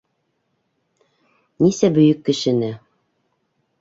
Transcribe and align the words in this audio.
Нисә 1.65 1.91
бөйөк 1.99 2.25
кешене?.. 2.31 2.75